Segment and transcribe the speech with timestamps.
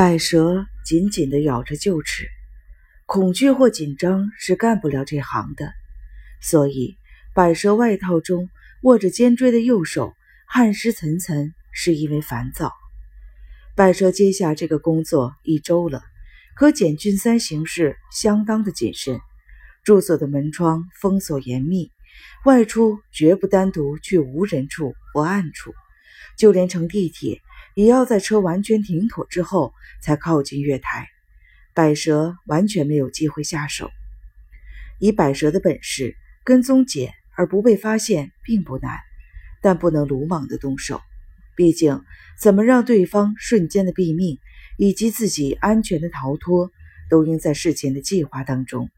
[0.00, 2.26] 百蛇紧紧地咬着臼齿，
[3.04, 5.74] 恐惧或紧张是干不了这行的，
[6.40, 6.96] 所以
[7.34, 8.48] 百蛇外套中
[8.80, 10.14] 握着尖锥的右手
[10.46, 12.72] 汗湿涔涔，是因为烦躁。
[13.76, 16.02] 百蛇接下这个工作一周了，
[16.56, 19.20] 可简俊三行事相当的谨慎，
[19.84, 21.92] 住所的门窗封锁严密，
[22.46, 25.74] 外出绝不单独去无人处或暗处，
[26.38, 27.42] 就连乘地铁。
[27.74, 31.08] 也要在车完全停妥之后才靠近月台，
[31.74, 33.90] 百蛇完全没有机会下手。
[34.98, 38.98] 以百蛇的本事，跟踪简而不被发现并不难，
[39.62, 41.00] 但不能鲁莽的动手。
[41.56, 42.02] 毕竟，
[42.40, 44.38] 怎么让对方瞬间的毙命，
[44.76, 46.70] 以及自己安全的逃脱，
[47.08, 48.90] 都应在事前的计划当中。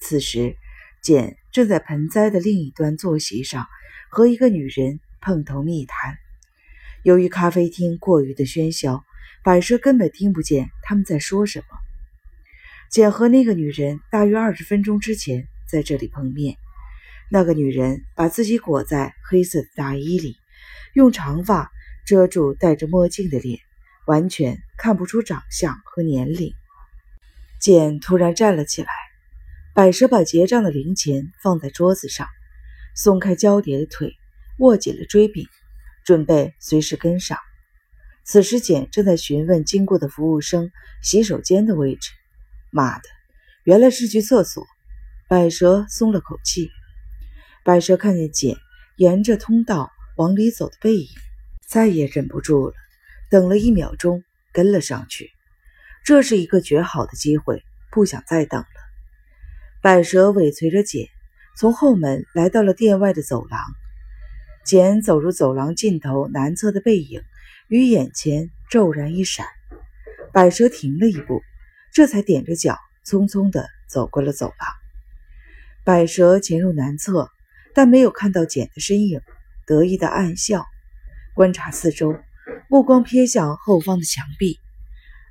[0.00, 0.56] 此时，
[1.02, 3.66] 简正在盆栽的另一端坐席上，
[4.10, 6.18] 和一个女人碰头密谈。
[7.02, 9.04] 由于咖啡厅过于的喧嚣，
[9.42, 11.66] 百蛇根本听不见他们在说什么。
[12.90, 16.56] 简和那个女人大约二十分钟之前在这里碰面。
[17.28, 20.36] 那个女人把自己裹在黑色的大衣里，
[20.92, 21.72] 用长发
[22.06, 23.58] 遮住戴着墨镜的脸，
[24.06, 26.52] 完全看不出长相和年龄。
[27.58, 28.88] 简突然站了起来，
[29.74, 32.28] 百蛇把结账的零钱放在桌子上，
[32.94, 34.14] 松开交叠的腿，
[34.58, 35.48] 握紧了锥柄。
[36.04, 37.38] 准备随时跟上。
[38.24, 40.70] 此时，简正在询问经过的服务生
[41.02, 42.10] 洗手间的位置。
[42.70, 43.04] 妈的，
[43.64, 44.64] 原来是去厕所！
[45.28, 46.70] 百蛇松了口气。
[47.64, 48.56] 百蛇看见简
[48.96, 51.08] 沿着通道往里走的背影，
[51.66, 52.74] 再也忍不住了，
[53.30, 55.30] 等了一秒钟，跟了上去。
[56.04, 58.66] 这是一个绝好的机会，不想再等了。
[59.80, 61.08] 百蛇尾随着简，
[61.56, 63.60] 从后门来到了店外的走廊。
[64.64, 67.20] 简走入走廊尽头南侧的背影，
[67.68, 69.44] 与眼前骤然一闪。
[70.32, 71.42] 百蛇停了一步，
[71.92, 74.68] 这才踮着脚，匆匆地走过了走廊。
[75.84, 77.28] 百蛇潜入南侧，
[77.74, 79.20] 但没有看到简的身影，
[79.66, 80.64] 得意的暗笑，
[81.34, 82.14] 观察四周，
[82.68, 84.60] 目光瞥向后方的墙壁。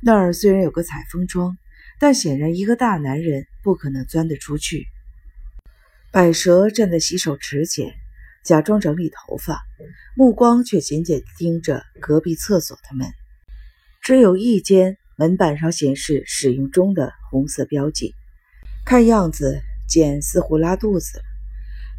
[0.00, 1.58] 那儿虽然有个采风窗，
[2.00, 4.86] 但显然一个大男人不可能钻得出去。
[6.10, 7.94] 百蛇站在洗手池前。
[8.48, 9.60] 假装整理头发，
[10.16, 13.06] 目光却紧紧盯着隔壁厕所的门。
[14.00, 18.14] 只有一间门板上显示使用中的红色标记。
[18.86, 21.24] 看样子，简似乎拉肚子了。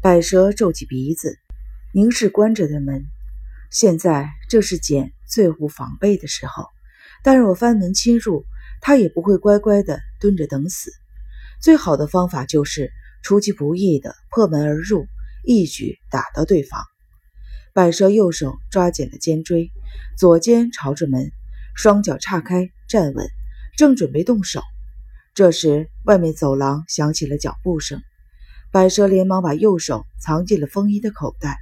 [0.00, 1.38] 百蛇皱起鼻子，
[1.92, 3.04] 凝视关着的门。
[3.70, 6.64] 现在正是简最无防备的时候，
[7.22, 8.46] 但若翻门侵入，
[8.80, 10.90] 他也不会乖乖的蹲着等死。
[11.60, 15.06] 最好的方法就是出其不意的破门而入。
[15.44, 16.82] 一举打到对方。
[17.74, 19.70] 百蛇右手抓紧了尖锥，
[20.16, 21.30] 左肩朝着门，
[21.76, 23.26] 双脚岔开站稳，
[23.76, 24.62] 正准备动手。
[25.34, 28.02] 这时，外面走廊响起了脚步声。
[28.72, 31.56] 百蛇连忙把右手藏进了风衣的口袋，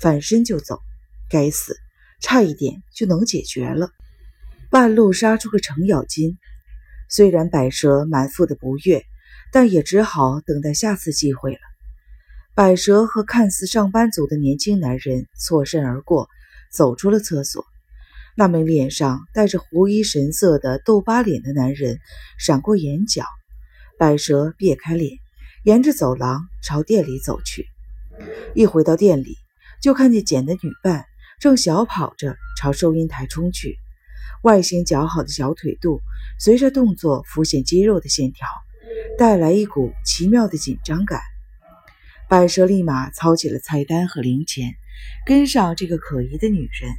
[0.00, 0.80] 反身就走。
[1.28, 1.76] 该死，
[2.20, 3.90] 差一点就能解决了。
[4.68, 6.38] 半路杀出个程咬金。
[7.08, 9.04] 虽然百蛇满腹的不悦，
[9.52, 11.69] 但也只好等待下次机会了。
[12.60, 16.28] 百蛇和看似上班族的年轻男人错身而过，
[16.70, 17.64] 走出了厕所。
[18.36, 21.98] 那名脸上带着狐疑神色的豆疤脸的男人
[22.38, 23.24] 闪过眼角，
[23.98, 25.16] 百蛇别开脸，
[25.64, 27.64] 沿着走廊朝店里走去。
[28.54, 29.38] 一回到店里，
[29.80, 31.06] 就看见简的女伴
[31.40, 33.78] 正小跑着朝收银台冲去，
[34.42, 36.02] 外形姣好的小腿肚
[36.38, 38.46] 随着动作浮现肌肉的线条，
[39.16, 41.22] 带来一股奇妙的紧张感。
[42.30, 44.76] 百蛇立马操起了菜单和零钱，
[45.26, 46.92] 跟上这个可疑的女人。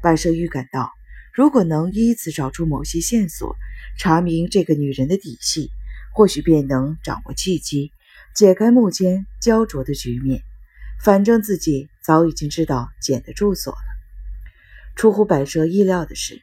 [0.00, 0.92] 百蛇预感到，
[1.32, 3.56] 如果能依次找出某些线索，
[3.98, 5.70] 查明这个女人的底细，
[6.14, 7.90] 或许便能掌握契机，
[8.32, 10.40] 解开目前焦灼的局面。
[11.02, 13.78] 反正自己早已经知道简的住所了。
[14.94, 16.40] 出乎百蛇意料的是，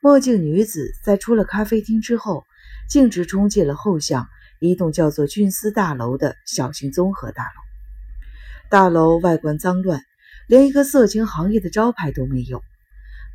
[0.00, 2.46] 墨镜女子在出了咖啡厅之后，
[2.88, 4.30] 径直冲进了后巷。
[4.68, 10.02] 一栋叫做俊思大楼的小型综合大楼，大楼外观脏乱，
[10.48, 12.62] 连一个色情行业的招牌都没有。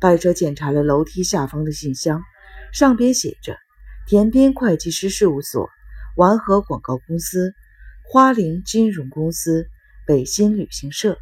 [0.00, 2.22] 百哲检查了楼梯下方的信箱，
[2.72, 3.58] 上边写着
[4.06, 5.68] “田边会计师事务所
[6.16, 7.54] ”“丸和广告公司
[8.08, 9.66] ”“花菱金融公司
[10.06, 11.18] ”“北新旅行社”。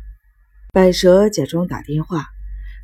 [0.71, 2.27] 百蛇假装打电话，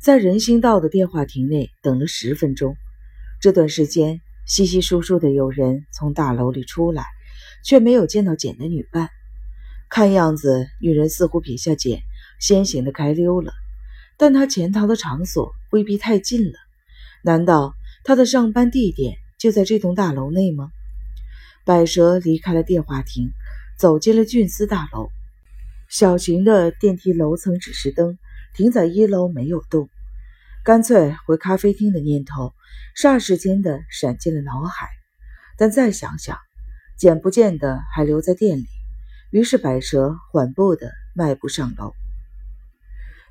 [0.01, 2.75] 在人行道的电话亭内等了十分钟。
[3.39, 4.21] 这段时间。
[4.45, 7.05] 稀稀疏疏的有人从大楼里出来，
[7.63, 9.09] 却没有见到简的女伴。
[9.89, 12.01] 看样子，女人似乎撇下简，
[12.39, 13.53] 先行的开溜了。
[14.17, 16.53] 但她潜逃的场所未必太近了。
[17.23, 20.71] 难道他的上班地点就在这栋大楼内吗？
[21.65, 23.31] 百蛇离开了电话亭，
[23.77, 25.09] 走进了俊司大楼。
[25.87, 28.17] 小型的电梯楼层指示灯
[28.55, 29.89] 停在一楼，没有动。
[30.63, 32.53] 干脆回咖啡厅的念头
[32.95, 34.89] 霎时间的闪进了脑海，
[35.57, 36.37] 但再想想，
[36.99, 38.67] 简不见的还留在店里。
[39.31, 41.93] 于是百蛇缓步的迈步上楼。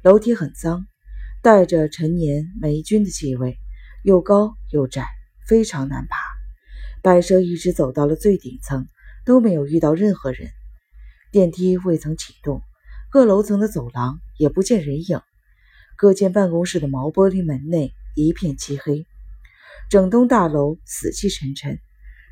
[0.03, 0.87] 楼梯很脏，
[1.41, 3.59] 带着陈年霉菌的气味，
[4.03, 5.07] 又高又窄，
[5.47, 6.17] 非常难爬。
[7.01, 8.89] 百蛇一直走到了最顶层，
[9.25, 10.51] 都没有遇到任何人。
[11.31, 12.61] 电梯未曾启动，
[13.09, 15.21] 各楼层的走廊也不见人影。
[16.01, 19.05] 各间办公室的毛玻璃门内一片漆黑，
[19.91, 21.79] 整栋大楼死气沉沉，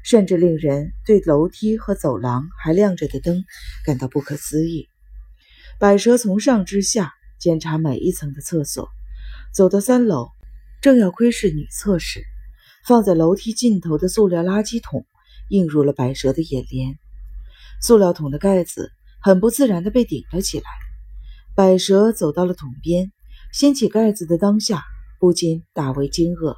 [0.02, 3.44] 甚至令人对楼梯和走廊还亮着的灯
[3.84, 4.88] 感到不可思议。
[5.78, 8.88] 百蛇从上至下检查每一层的厕所，
[9.52, 10.30] 走到三楼，
[10.80, 12.24] 正要窥视女厕时，
[12.86, 15.04] 放在楼梯尽头的塑料垃圾桶
[15.50, 16.98] 映入了百蛇的眼帘。
[17.82, 20.64] 塑料桶的盖子很不自然地被顶了起来。
[21.54, 23.12] 百蛇走到了桶边，
[23.52, 24.84] 掀起盖子的当下，
[25.18, 26.56] 不禁大为惊愕。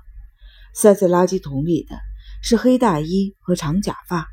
[0.74, 1.96] 塞在垃圾桶里的
[2.42, 4.28] 是黑大衣和长假发。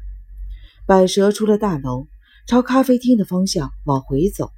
[0.86, 2.08] 百蛇出了大楼，
[2.48, 4.52] 朝咖啡厅的方向往回走，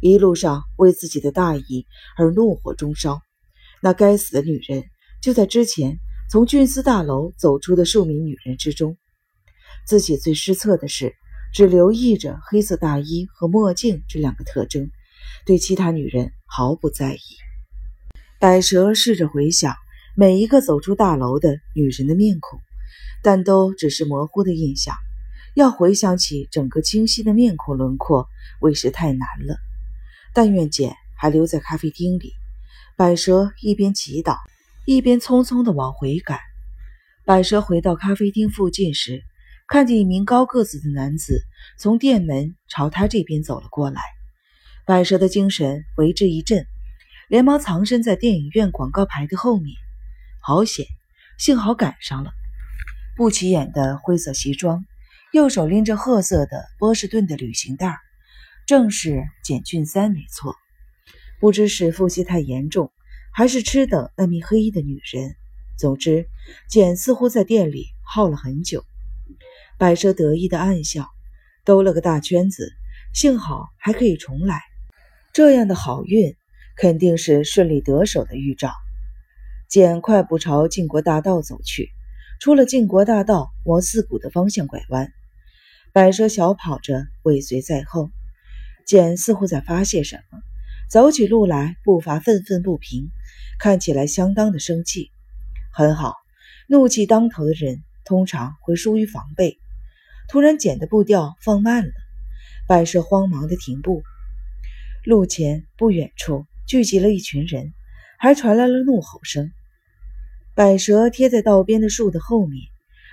[0.00, 1.86] 一路上为自己的大意
[2.16, 3.20] 而怒火中烧。
[3.82, 4.84] 那该死的女人
[5.22, 5.98] 就在之前
[6.30, 8.96] 从俊司大楼走出的数名女人之中。
[9.86, 11.14] 自己最失策的是。
[11.50, 14.90] 只留意着黑色大衣和墨镜这两个特征，
[15.44, 17.20] 对其他女人毫不在意。
[18.38, 19.74] 百蛇试着回想
[20.16, 22.60] 每一个走出大楼的女人的面孔，
[23.22, 24.94] 但都只是模糊的印象。
[25.54, 28.28] 要回想起整个清晰的面孔轮廓，
[28.60, 29.56] 为时太难了。
[30.34, 32.32] 但愿简还留在咖啡厅里。
[32.96, 34.36] 百蛇一边祈祷，
[34.86, 36.38] 一边匆匆地往回赶。
[37.24, 39.22] 百蛇回到咖啡厅附近时。
[39.70, 41.42] 看见一名高个子的男子
[41.78, 44.00] 从店门朝他这边走了过来，
[44.88, 46.66] 百蛇的精神为之一振，
[47.28, 49.76] 连忙藏身在电影院广告牌的后面。
[50.40, 50.86] 好险，
[51.36, 52.30] 幸好赶上了。
[53.14, 54.86] 不起眼的灰色西装，
[55.30, 57.98] 右手拎着褐色的波士顿的旅行袋，
[58.66, 60.56] 正是简俊三没错。
[61.38, 62.90] 不知是腹泻太严重，
[63.30, 65.36] 还是吃等那名黑衣的女人。
[65.76, 66.30] 总之，
[66.66, 68.86] 简似乎在店里耗了很久。
[69.76, 71.10] 百蛇得意的暗笑，
[71.62, 72.72] 兜了个大圈子，
[73.12, 74.62] 幸好还可以重来。
[75.32, 76.34] 这样的好运
[76.76, 78.72] 肯定是顺利得手的预兆。
[79.68, 81.90] 简快步朝晋国大道走去，
[82.40, 85.12] 出了晋国大道，往四谷的方向拐弯。
[85.92, 88.10] 百蛇小跑着尾随在后。
[88.86, 90.38] 简似乎在发泄什么，
[90.88, 93.10] 走起路来步伐愤愤不平，
[93.58, 95.10] 看起来相当的生气。
[95.74, 96.14] 很好，
[96.68, 99.58] 怒气当头的人通常会疏于防备。
[100.30, 101.92] 突然，简的步调放慢了，
[102.66, 104.02] 百蛇慌忙的停步。
[105.08, 107.72] 路前不远处聚集了一群人，
[108.18, 109.50] 还传来了怒吼声。
[110.54, 112.64] 百蛇贴在道边的树的后面，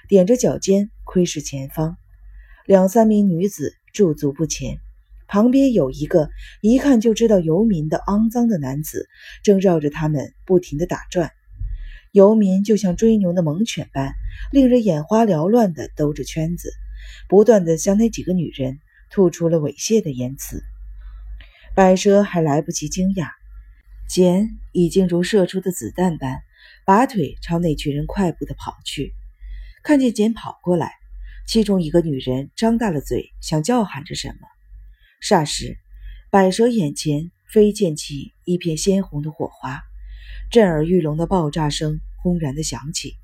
[0.10, 1.96] 踮着脚尖窥视前方。
[2.66, 4.76] 两三名女子驻足不前，
[5.30, 6.28] 旁边有一个
[6.60, 9.08] 一看就知道游民的肮脏的男子，
[9.42, 11.32] 正绕着他们不停的打转。
[12.12, 14.12] 游民就像追牛的猛犬般，
[14.52, 16.74] 令人眼花缭乱的兜着圈子。
[17.30, 18.80] 不断的向那几个女人
[19.10, 20.62] 吐出了猥亵的言辞，
[21.76, 23.28] 百蛇还来不及惊讶，
[24.08, 26.42] 简已经如射出的子弹般
[26.86, 29.14] 拔腿朝那群人快步的跑去。
[29.84, 30.94] 看见简跑过来，
[31.46, 34.48] 其中一个女人张大了嘴，想叫喊着什么。
[35.22, 35.78] 霎时，
[36.30, 39.84] 百蛇眼前飞溅起一片鲜红的火花，
[40.50, 43.16] 震耳欲聋的爆炸声轰然的响起，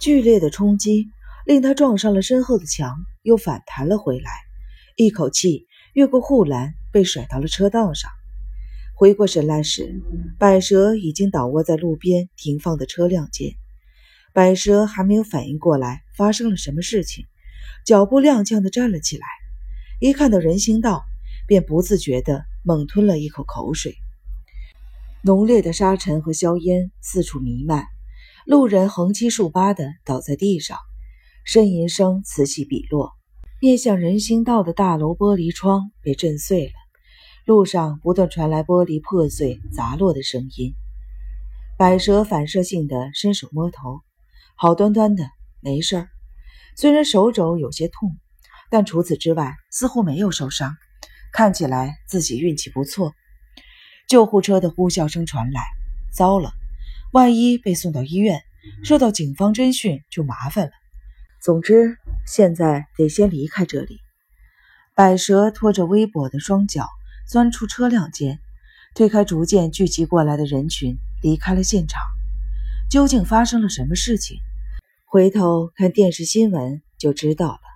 [0.00, 1.08] 剧烈的冲击。
[1.46, 4.30] 令他撞上了身后的墙，又反弹了回来，
[4.96, 5.66] 一口气
[6.00, 8.10] 越过护栏，被甩到了车道上。
[8.94, 10.00] 回过神来时，
[10.38, 13.52] 百蛇已经倒卧在路边停放的车辆间。
[14.32, 17.26] 百蛇还没有反应过来发生了什么事情，
[17.84, 19.26] 脚步踉跄地站了起来。
[20.00, 21.02] 一看到人行道，
[21.46, 23.94] 便不自觉地猛吞了一口口水。
[25.22, 27.84] 浓烈的沙尘和硝烟四处弥漫，
[28.46, 30.78] 路人横七竖八地倒在地上。
[31.46, 33.12] 呻吟声此起彼落，
[33.62, 36.72] 面向人行道的大楼玻璃窗被震碎了，
[37.44, 40.72] 路上不断传来玻璃破碎砸落的声音。
[41.76, 44.00] 百蛇反射性的伸手摸头，
[44.54, 45.28] 好端端的
[45.60, 46.08] 没事儿，
[46.74, 48.16] 虽然手肘有些痛，
[48.70, 50.74] 但除此之外似乎没有受伤，
[51.30, 53.12] 看起来自己运气不错。
[54.08, 55.60] 救护车的呼啸声传来，
[56.10, 56.54] 糟了，
[57.12, 58.40] 万一被送到医院，
[58.82, 60.72] 受到警方侦讯就麻烦了。
[61.42, 64.00] 总之，现在得先离开这里。
[64.94, 66.86] 百蛇拖着微跛的双脚
[67.26, 68.38] 钻出车辆间，
[68.94, 72.02] 推开逐渐聚集过来的人群，离开了现场。
[72.90, 74.36] 究竟发生了什么事情？
[75.06, 77.69] 回头看电视新闻就知道了。